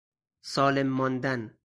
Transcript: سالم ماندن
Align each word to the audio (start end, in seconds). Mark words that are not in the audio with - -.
سالم 0.41 0.87
ماندن 0.87 1.53